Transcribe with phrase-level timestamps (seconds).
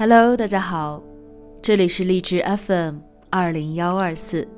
[0.00, 1.02] Hello，大家好，
[1.60, 4.48] 这里是荔枝 FM 二零幺二四，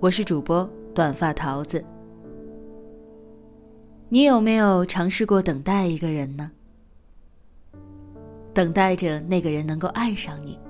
[0.00, 1.82] 我是主播短发桃子。
[4.10, 6.52] 你有没有尝试过等待一个人呢？
[8.52, 10.60] 等待着那个人能够爱上你，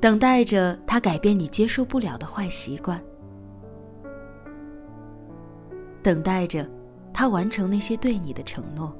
[0.00, 3.02] 等待着他改变你接受不了的坏习惯，
[6.04, 6.64] 等待着
[7.12, 8.96] 他完成那些对你的承诺。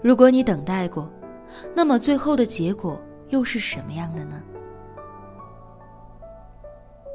[0.00, 1.10] 如果你等待过，
[1.74, 4.42] 那么最后的结果又是什么样的呢？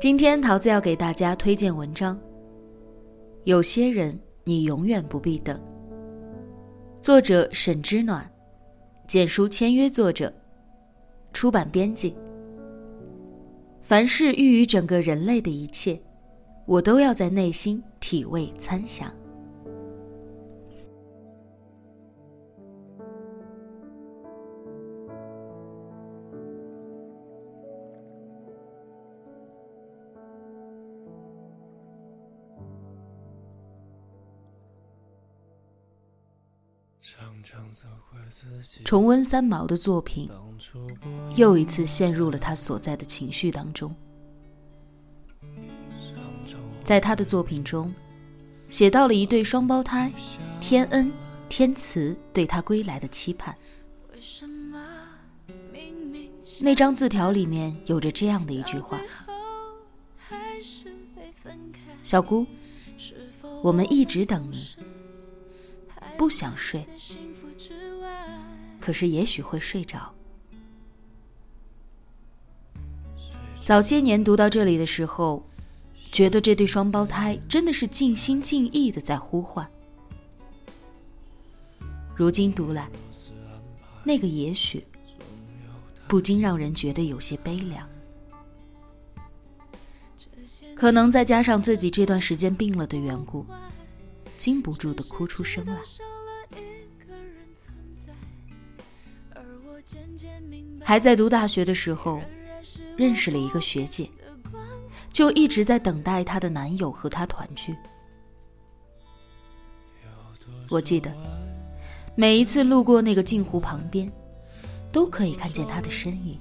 [0.01, 2.19] 今天桃子要给大家推荐文章。
[3.45, 5.59] 有些人你永远不必等。
[6.99, 8.29] 作者沈之暖，
[9.07, 10.34] 简书签约作者，
[11.31, 12.15] 出版编辑。
[13.81, 16.01] 凡是寓于整个人类的一切，
[16.65, 19.13] 我都要在内心体味参详。
[38.85, 40.29] 重温三毛的作品，
[41.35, 43.96] 又一次陷入了他所在的情绪当中。
[46.84, 47.93] 在他的作品中，
[48.70, 50.12] 写到了一对双胞胎
[50.60, 51.12] 天恩、
[51.48, 53.55] 天慈对他归来的期盼。
[56.62, 59.02] 那张字条里面有着这样的一句话
[62.04, 62.46] ：“小姑，
[63.62, 64.68] 我们一直等你。”
[66.16, 66.85] 不想睡，
[68.84, 70.13] 可是也许会睡着。
[73.62, 75.41] 早些年读到这里的时候，
[76.12, 79.66] 觉得这对双胞胎真的是尽心尽意的在呼唤。
[82.13, 82.90] 如今读来，
[84.03, 84.85] 那个也许，
[86.06, 87.88] 不禁让人觉得有些悲凉。
[90.75, 93.46] 可能再加上自己这段时间病了的缘故。
[94.35, 95.79] 禁不住的哭出声来。
[100.84, 102.22] 还在读大学的时候，
[102.97, 104.09] 认识了一个学姐，
[105.12, 107.75] 就一直在等待她的男友和她团聚。
[110.69, 111.13] 我记得，
[112.16, 114.12] 每一次路过那个镜湖旁边，
[114.91, 116.40] 都可以看见她的身影。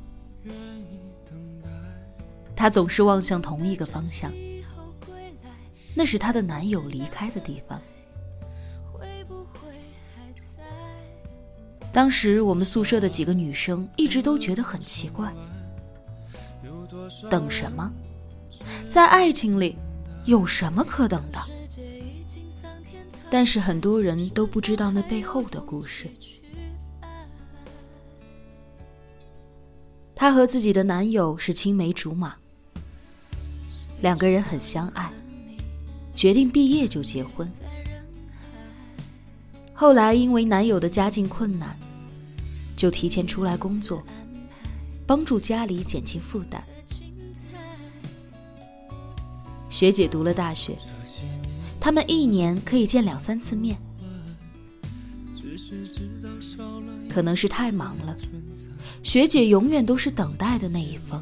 [2.54, 4.32] 她总是望向同一个方向，
[5.94, 7.80] 那是她的男友离开的地方。
[11.92, 15.32] 当时我们宿舍的几个女生一直都觉得很奇怪，
[17.28, 17.92] 等什么？
[18.88, 19.76] 在爱情里
[20.24, 21.38] 有什么可等的？
[23.30, 26.08] 但是很多人都不知道那背后的故事。
[30.14, 32.36] 她和自己的男友是青梅竹马，
[34.00, 35.10] 两个人很相爱，
[36.14, 37.50] 决定毕业就结婚。
[39.82, 41.76] 后来因为男友的家境困难，
[42.76, 44.00] 就提前出来工作，
[45.08, 46.64] 帮助家里减轻负担。
[49.68, 50.78] 学姐读了大学，
[51.80, 53.76] 他们一年可以见两三次面。
[57.10, 58.16] 可能是太忙了，
[59.02, 61.20] 学姐永远都是等待的那一方。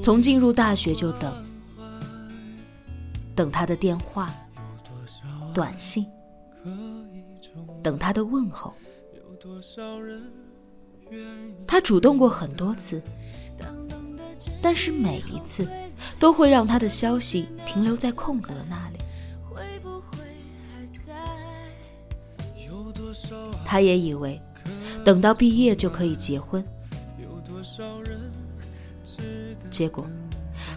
[0.00, 1.44] 从进入大学就等，
[3.34, 4.34] 等他的电话。
[5.58, 6.06] 短信，
[7.82, 8.72] 等他的问候。
[11.66, 13.02] 他主动过很多次，
[14.62, 15.68] 但是每一次
[16.20, 18.98] 都会让他的消息停留在空格那里。
[23.66, 24.40] 他也以为
[25.04, 26.64] 等到毕业就可以结婚，
[29.72, 30.06] 结果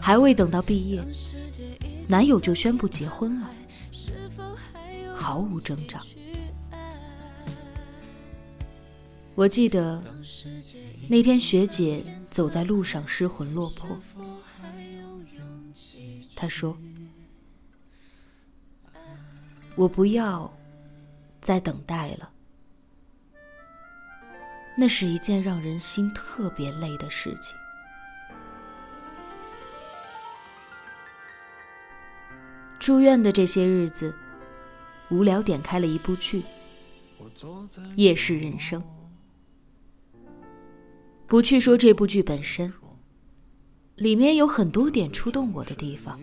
[0.01, 1.03] 还未等到毕业，
[2.07, 3.47] 男友就宣布结婚了。
[5.31, 5.97] 毫无征兆。
[9.33, 10.03] 我记得
[11.07, 13.97] 那天学姐走在路上失魂落魄，
[16.35, 16.77] 她说
[19.77, 20.53] ：“我不要
[21.39, 22.29] 再等待了，
[24.77, 27.55] 那是一件让人心特别累的事情。”
[32.77, 34.13] 住院的这些日子。
[35.11, 36.41] 无聊，点开了一部剧
[37.95, 38.81] 《夜市人生》。
[41.27, 42.73] 不去说这部剧本身，
[43.95, 46.19] 里面有很多点触动我的地方。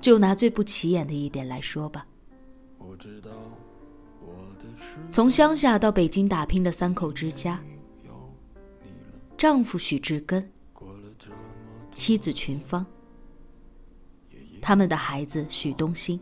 [0.00, 2.06] 就拿最不起眼的一点来说吧。
[5.08, 7.62] 从乡下到北京打拼的三口之家，
[9.38, 10.52] 丈夫许志根，
[11.94, 12.84] 妻子群芳，
[14.62, 16.18] 他们的孩子许东兴。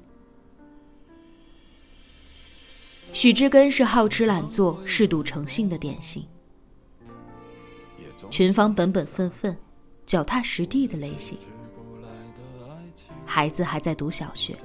[3.13, 6.27] 许志根是好吃懒做、嗜赌成性的典型，
[8.31, 9.55] 群芳本本分分、
[10.07, 11.37] 脚踏实地的类型。
[13.27, 14.57] 孩子还在读小学。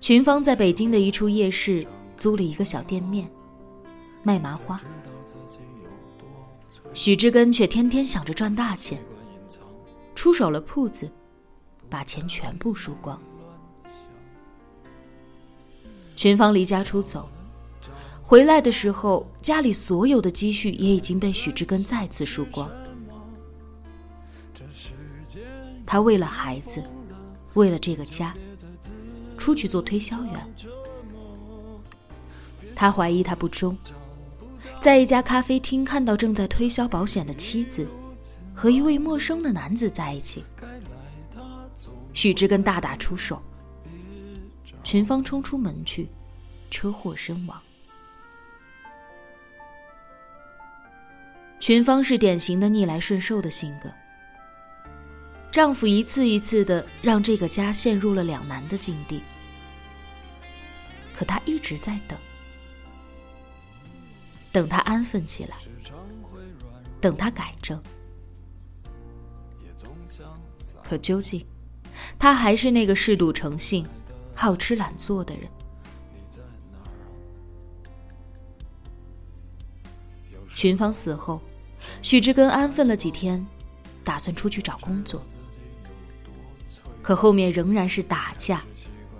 [0.00, 1.86] 群芳在北京的一处夜市
[2.16, 3.28] 租了一个小店面，
[4.22, 4.80] 卖麻花。
[6.94, 8.98] 许志根却天天想着赚大钱，
[10.16, 11.08] 出手了铺子，
[11.88, 13.16] 把钱全部输光。
[16.16, 17.28] 群芳离家出走，
[18.22, 22.68] 回来的时候，家里所有的积蓄也已经被许志根再次输光。
[25.86, 26.82] 他为了孩子，
[27.54, 28.34] 为了这个家。
[29.38, 30.54] 出去做推销员，
[32.74, 33.76] 他怀疑他不忠，
[34.80, 37.86] 在一家咖啡厅看到正在推销保险的妻子
[38.56, 40.42] 和一位陌生的男子在一起，
[42.14, 43.42] 许之根大打出手，
[44.82, 46.08] 群芳冲出门去，
[46.70, 47.60] 车祸身亡。
[51.60, 53.92] 群芳是典型的逆来顺受的性格。
[55.50, 59.20] 丈夫一次一次的让这个家陷入了两难的境地，
[61.14, 62.18] 可她一直在等，
[64.50, 65.56] 等他安分起来，
[67.02, 67.78] 等他改正。
[70.86, 71.44] 可究竟，
[72.16, 73.84] 他还是那个嗜赌成性、
[74.36, 75.50] 好吃懒做的人。
[80.54, 81.40] 寻芳死后，
[82.02, 83.44] 许志根安分了几天，
[84.04, 85.20] 打算出去找工作。
[87.02, 88.64] 可后面仍然是打架、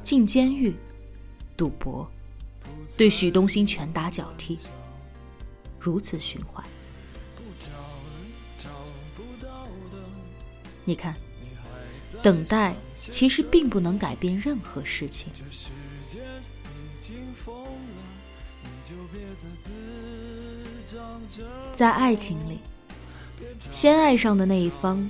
[0.04, 0.72] 进监狱、
[1.56, 2.08] 赌博，
[2.96, 4.56] 对许东兴拳打脚踢，
[5.80, 6.64] 如此循环。
[10.84, 11.16] 你看，
[12.22, 15.30] 等待其实并不能改变任何事情。
[21.72, 22.58] 在爱情里，
[23.70, 25.08] 先爱上的那一方，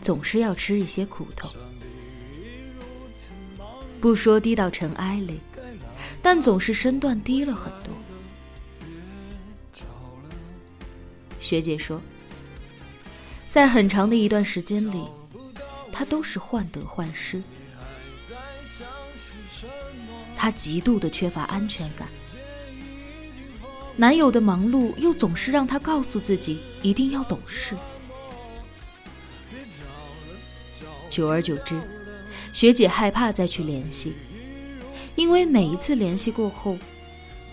[0.00, 1.50] 总是要吃一些苦头。
[4.00, 5.40] 不说低到尘埃里，
[6.20, 7.92] 但总是身段低了很多。
[11.38, 12.00] 学姐说，
[13.48, 15.06] 在很长的一段时间里，
[15.92, 17.42] 他都是患得患失，
[20.34, 22.08] 他极度的缺乏安全感。
[23.94, 27.76] 男友的忙碌又总是让他告诉自己一定要懂事，
[31.10, 31.80] 久而久之。
[32.54, 34.14] 学姐害怕再去联系，
[35.14, 36.76] 因为每一次联系过后，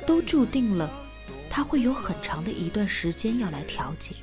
[0.06, 0.89] 都注定了
[1.50, 4.15] 她会有很长的一段时间要来调节。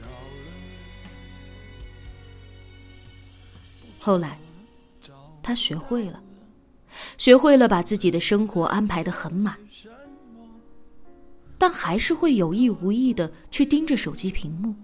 [4.06, 4.38] 后来，
[5.42, 6.22] 他学会了，
[7.18, 9.58] 学会了把自己的生活安排的很满，
[11.58, 14.76] 但还是会有意无意的去盯着手机屏幕。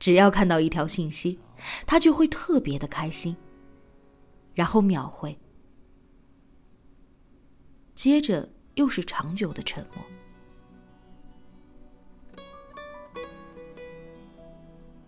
[0.00, 1.38] 只要看到一条信息。
[1.86, 3.34] 他就会特别的开心，
[4.52, 5.38] 然后秒回，
[7.94, 10.04] 接着又是长久的沉默。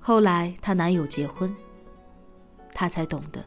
[0.08, 1.54] 后来她男友结婚，
[2.72, 3.44] 她才懂得，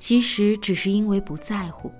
[0.00, 1.92] 其实只是因为不在乎，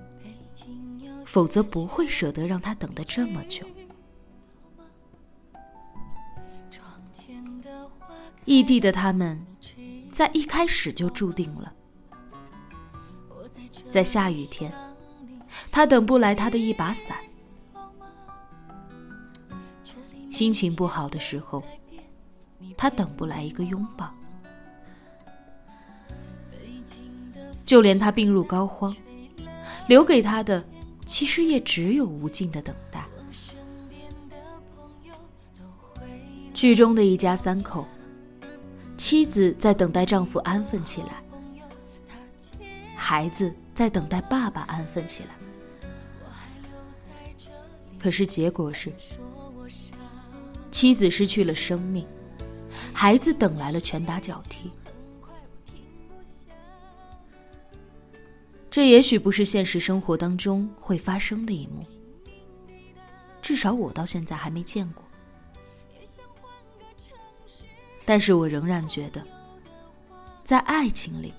[1.25, 3.65] 否则不会舍得让他等得这么久。
[8.45, 9.47] 异地的他们，
[10.11, 11.73] 在一开始就注定了。
[13.89, 14.75] 在下雨天，
[15.71, 17.15] 他等不来他的一把伞；
[20.29, 21.63] 心情不好的时候，
[22.77, 24.13] 他等不来一个拥抱。
[27.65, 28.95] 就连他病入膏肓，
[29.89, 30.63] 留给他的，
[31.07, 33.05] 其实也只有无尽的等待。
[36.53, 37.87] 剧中的一家三口。
[38.97, 41.23] 妻子在等待丈夫安分起来，
[42.97, 45.31] 孩子在等待爸爸安分起来。
[47.99, 48.93] 可是结果是，
[50.71, 52.07] 妻子失去了生命，
[52.93, 54.71] 孩子等来了拳打脚踢。
[58.71, 61.87] 这也许不是现实生活当中会发生的一幕，
[63.41, 65.05] 至少我到现在还没见过。
[68.05, 69.25] 但是我仍然觉得，
[70.43, 71.33] 在爱情里，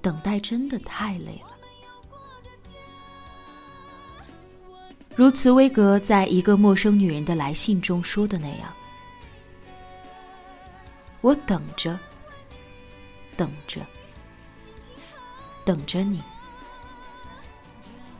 [0.00, 1.56] 等待真的太累了。
[5.16, 8.72] 如茨威格在一个陌生女人的来信中说的那样
[11.20, 11.98] ：“我等着，
[13.36, 13.80] 等着，
[15.64, 16.22] 等着你，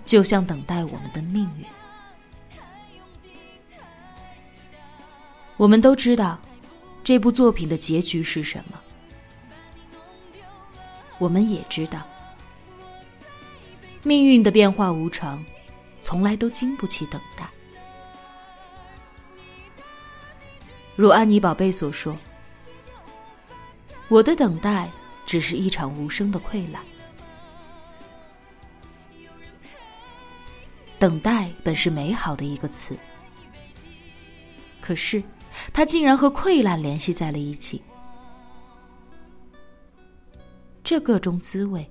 [0.05, 1.67] 就像等待我们的命运。”
[5.57, 6.38] 我们都知道。
[7.05, 8.78] 这部作品的结局是什么？
[11.17, 12.02] 我们也知道，
[14.02, 15.43] 命运的变化无常，
[16.00, 17.49] 从来都经不起等待。
[20.97, 22.14] 如安妮宝贝所说
[24.09, 24.91] ：“我的等待
[25.27, 26.83] 只是一场无声的溃烂。”
[30.99, 32.99] 等待本是美好的一个词，
[34.81, 35.23] 可是。
[35.73, 37.83] 他竟然和溃烂联系在了一起，
[40.85, 41.91] 这个中滋味，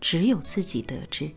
[0.00, 1.30] 只有自己得知。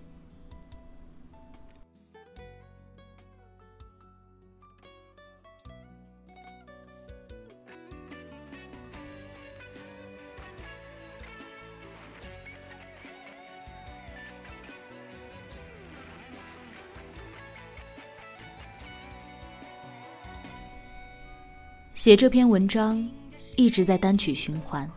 [22.03, 23.09] 写这篇文章，
[23.55, 24.91] 一直在单曲循环。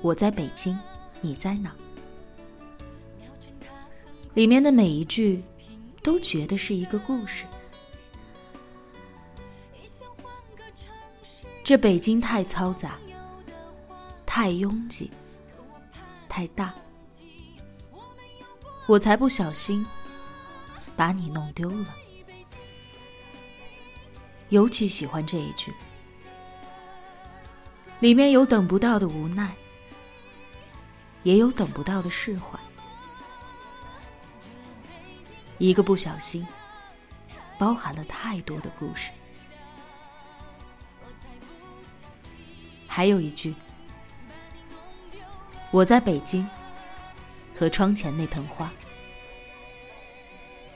[0.00, 0.74] 我在北京，
[1.20, 1.70] 你在哪？
[4.32, 5.42] 里面的每一句，
[6.02, 7.44] 都觉得是一个故事。
[11.62, 12.98] 这北京太嘈杂，
[14.24, 15.10] 太拥挤，
[16.30, 16.74] 太大，
[18.86, 19.84] 我才不小心
[20.96, 21.94] 把你弄丢了。
[24.48, 25.74] 尤其喜欢这一句。
[28.00, 29.54] 里面有等不到的无奈，
[31.22, 32.58] 也有等不到的释怀。
[35.58, 36.46] 一个不小心，
[37.58, 39.10] 包含了太多的故事。
[42.86, 43.54] 还有一句
[45.72, 46.46] ：“我在北京，
[47.58, 48.70] 和窗前那盆花，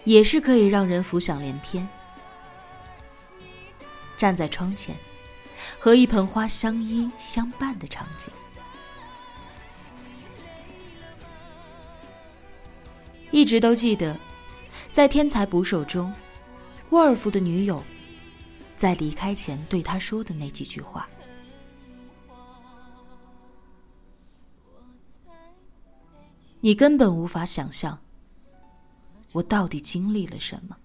[0.05, 1.87] 也是可以让人浮想联翩。”
[4.17, 4.97] 站在窗前。
[5.79, 8.31] 和一盆花相依相伴的场景，
[13.31, 14.17] 一直都记得，
[14.91, 16.13] 在《天才捕手》中，
[16.91, 17.83] 沃尔夫的女友
[18.75, 21.09] 在离开前对他说的那几句话
[26.61, 27.99] ：“你根本无法想象，
[29.33, 30.77] 我到底经历了什么，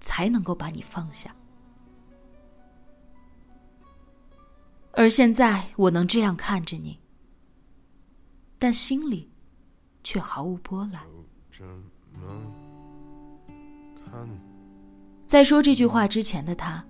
[0.00, 1.34] 才能够把你放下。”
[4.98, 6.98] 而现在我能这样看着你，
[8.58, 9.30] 但心里
[10.02, 11.00] 却毫无波澜。
[15.24, 16.84] 在说这句话之前的他，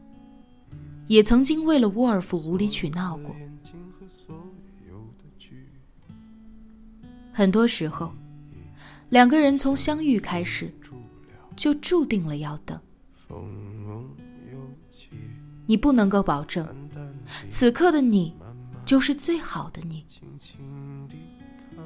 [1.06, 3.36] 也曾经为了沃尔夫无理取闹过。
[7.30, 8.10] 很多时候，
[9.10, 10.74] 两个人从相遇开始，
[11.54, 12.80] 就注定了要等。
[15.66, 16.66] 你不能够保证。
[17.48, 18.34] 此刻的你，
[18.84, 20.04] 就是最好的你，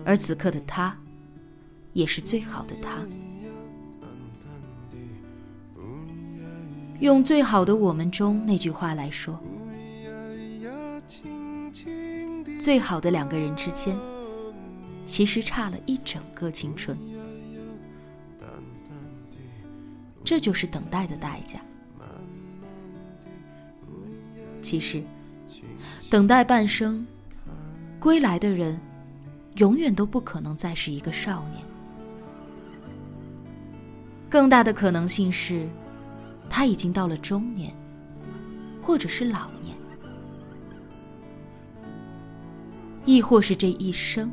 [0.05, 0.97] 而此刻的他，
[1.93, 3.01] 也是最好的他。
[7.01, 9.41] 用最好的我们中那句话来说，
[12.61, 13.97] 最好的两个人之间，
[15.05, 16.97] 其实差了一整个青春。
[20.23, 21.61] 这就是等待的代价。
[24.61, 25.03] 其实。
[26.13, 27.07] 等待半生，
[27.99, 28.79] 归来的人，
[29.55, 31.65] 永远都不可能再是一个少年。
[34.29, 35.67] 更大的可能性是，
[36.51, 37.75] 他已经到了中年，
[38.83, 39.75] 或者是老年，
[43.07, 44.31] 亦或是这一生，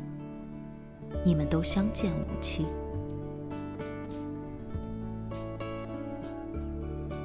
[1.24, 2.66] 你们都相见无期。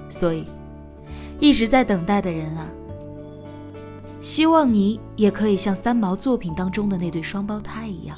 [0.10, 0.46] 所以，
[1.42, 2.66] 一直在等待的人啊。
[4.26, 8.18] 希望你也可以像三毛作品当中的那对双胞胎一样，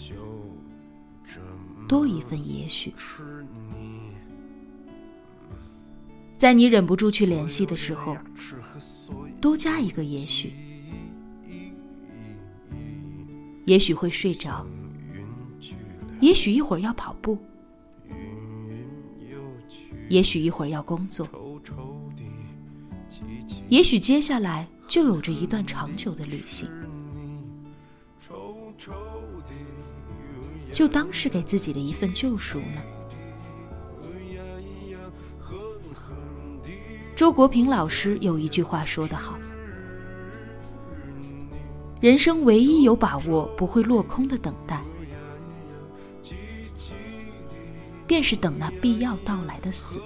[1.85, 2.93] 多一份也许，
[6.37, 8.15] 在你忍不住去联系的时候，
[9.41, 10.53] 多加一个也许，
[13.65, 14.65] 也许会睡着，
[16.21, 17.37] 也许一会儿要跑步，
[20.07, 21.27] 也许一会儿要工作，
[23.67, 24.65] 也许接下来。
[24.87, 26.69] 就有着一段长久的旅行。
[30.71, 32.81] 就当是给自己的一份救赎呢。
[37.15, 39.39] 周国平老师有一句话说得好
[41.99, 44.83] ：“人生唯一有把握不会落空的等待，
[48.05, 49.99] 便是等那必要到来的死。”